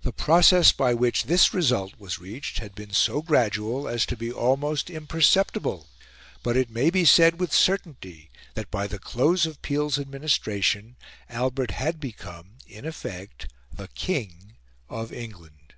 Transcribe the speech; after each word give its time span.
The 0.00 0.12
process 0.14 0.72
by 0.72 0.94
which 0.94 1.24
this 1.24 1.52
result 1.52 1.96
was 1.98 2.18
reached 2.18 2.60
had 2.60 2.74
been 2.74 2.94
so 2.94 3.20
gradual 3.20 3.86
as 3.88 4.06
to 4.06 4.16
be 4.16 4.32
almost 4.32 4.88
imperceptible; 4.88 5.86
but 6.42 6.56
it 6.56 6.70
may 6.70 6.88
be 6.88 7.04
said 7.04 7.38
with 7.38 7.52
certainty 7.52 8.30
that, 8.54 8.70
by 8.70 8.86
the 8.86 8.98
close 8.98 9.44
of 9.44 9.60
Peel's 9.60 9.98
administration, 9.98 10.96
Albert 11.28 11.72
had 11.72 12.00
become, 12.00 12.52
in 12.66 12.86
effect, 12.86 13.48
the 13.70 13.88
King 13.88 14.54
of 14.88 15.12
England. 15.12 15.74